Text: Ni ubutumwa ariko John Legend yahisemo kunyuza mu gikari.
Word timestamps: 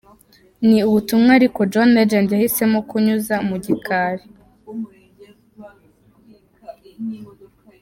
Ni 0.67 0.77
ubutumwa 0.87 1.29
ariko 1.39 1.59
John 1.71 1.89
Legend 1.97 2.27
yahisemo 2.31 2.79
kunyuza 2.89 3.35
mu 3.47 3.55
gikari. 3.65 4.23